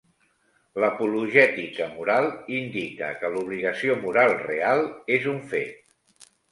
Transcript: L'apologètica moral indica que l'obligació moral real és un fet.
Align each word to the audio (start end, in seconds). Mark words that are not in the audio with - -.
L'apologètica 0.83 1.89
moral 1.99 2.31
indica 2.63 3.13
que 3.21 3.33
l'obligació 3.37 4.01
moral 4.09 4.39
real 4.49 4.87
és 5.21 5.31
un 5.37 5.41
fet. 5.55 6.31